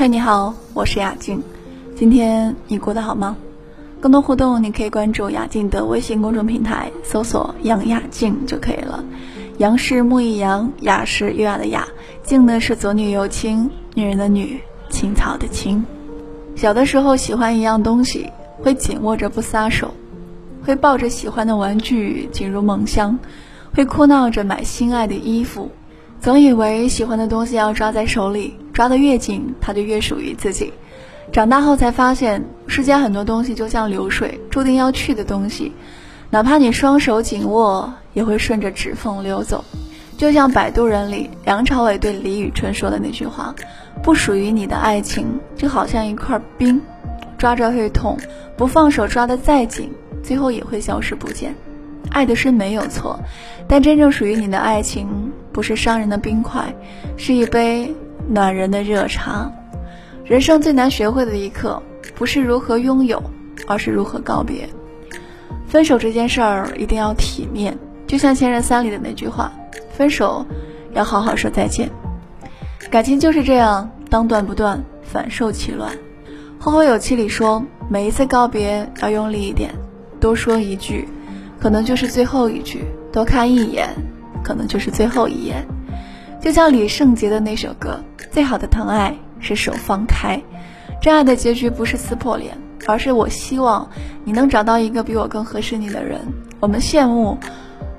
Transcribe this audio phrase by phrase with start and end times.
[0.00, 1.42] 嗨，你好，我是雅静。
[1.94, 3.36] 今天你过得好吗？
[4.00, 9.04] 更多互动，你可以关注雅静的微信公众平台，搜索“杨雅静”就可以了。
[9.58, 11.86] 杨是木易杨，雅是优雅的雅，
[12.22, 14.58] 静呢是左女右青，女人的女，
[14.88, 15.84] 青草的青。
[16.56, 18.30] 小的时候喜欢一样东西，
[18.62, 19.92] 会紧握着不撒手，
[20.64, 23.18] 会抱着喜欢的玩具进入梦乡，
[23.74, 25.70] 会哭闹着买心爱的衣服，
[26.22, 30.72] 总以为喜欢的东西要抓在手里，抓得越紧，它就越属于自己。
[31.32, 35.72] 长大后才发现，世间很多东西就像流水，注定要去的东西，
[36.30, 39.64] 哪怕你双手紧握，也会顺着指缝流走。
[40.16, 43.54] 就像《摆渡人》里梁朝伟对李宇春说的那句话
[44.02, 46.82] ：“不属于你的爱情，就好像一块冰，
[47.38, 48.18] 抓着会痛，
[48.56, 49.90] 不放手抓得再紧，
[50.22, 51.54] 最后也会消失不见。
[52.10, 53.18] 爱的是没有错，
[53.66, 56.74] 但真正属于你的爱情，不是伤人的冰块，
[57.16, 57.94] 是一杯
[58.30, 59.50] 暖人的热茶。”
[60.24, 61.82] 人生最难学会的一课，
[62.14, 63.20] 不是如何拥有，
[63.66, 64.68] 而是如何告别。
[65.66, 69.52] 分手这件事儿一定要体面，就像《前任三》里的那句话
[69.92, 70.46] ：“分手
[70.92, 71.90] 要好好说再见。”
[72.90, 75.92] 感情就是这样，当断不断，反受其乱。
[76.58, 79.72] 《后会有期》里说，每一次告别要用力一点，
[80.20, 81.08] 多说一句，
[81.60, 82.80] 可能就是最后一句；
[83.12, 83.88] 多看一眼，
[84.44, 85.66] 可能就是最后一眼。
[86.40, 89.10] 就像李圣杰的那首歌，《最好的疼爱》。
[89.42, 90.38] 是手放开，
[91.00, 92.54] 真爱的结局不是撕破脸，
[92.86, 93.88] 而是我希望
[94.22, 96.20] 你能找到一个比我更合适你的人。
[96.60, 97.38] 我们羡慕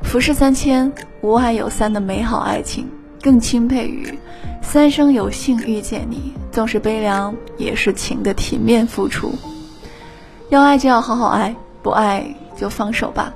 [0.04, 2.88] 浮世三千，无爱有三的美好爱情，
[3.24, 4.08] 更钦佩于
[4.62, 9.34] 三生有幸遇见你，纵使悲凉也是情的体面付出。
[10.50, 12.24] 要爱就要好好爱，不爱
[12.56, 13.34] 就放手吧。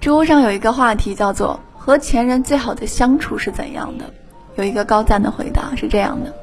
[0.00, 4.12] 知乎上有一个话题叫做“和前任最好的相处是怎样的”，
[4.58, 6.34] 有一个高赞的回答是这样的。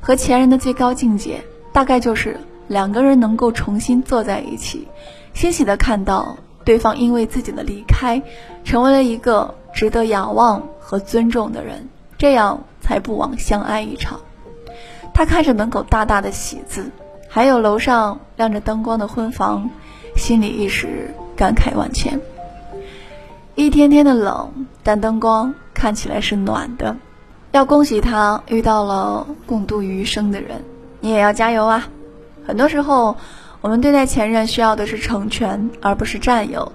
[0.00, 1.42] 和前任的最高境界，
[1.74, 4.88] 大概就是两个人能够重新坐在一起，
[5.34, 8.22] 欣喜的看到对方因为自己的离开，
[8.64, 11.86] 成为了一个值得仰望和尊重的人，
[12.16, 14.18] 这样才不枉相爱一场。
[15.12, 16.90] 他看着门口大大的喜字，
[17.28, 19.68] 还有楼上亮着灯光的婚房，
[20.16, 22.18] 心里一时感慨万千。
[23.54, 26.96] 一天天的冷，但灯光看起来是暖的。
[27.52, 30.62] 要恭喜他遇到了共度余生的人，
[31.00, 31.88] 你也要加油啊！
[32.46, 33.16] 很多时候，
[33.60, 36.70] 我们对待前任需要的是成全，而不是占有。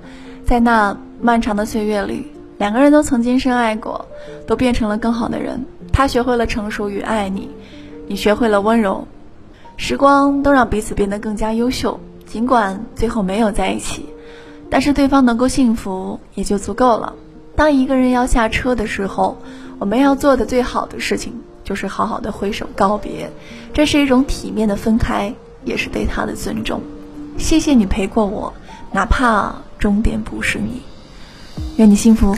[0.46, 4.06] 在那漫长的岁月里，两个人都曾经深爱过，
[4.48, 5.66] 都变成了更好的人。
[5.92, 7.50] 他学会了成熟与爱你，
[8.08, 9.08] 你学会了温柔。
[9.78, 14.08] 时光都让彼此变得更加优秀，尽管最后没有在一起，
[14.70, 17.14] 但是对方能够幸福也就足够了。
[17.56, 19.38] 当一个人要下车的时候，
[19.84, 21.34] 我们要做的最好的事情，
[21.66, 23.30] 就是好好的挥手告别，
[23.74, 25.36] 这是一种体面的分开，
[25.66, 26.82] 也是对他的尊重。
[27.38, 28.54] 谢谢你陪过我，
[28.94, 30.82] 哪怕终点不是你，
[31.76, 32.34] 愿你幸福。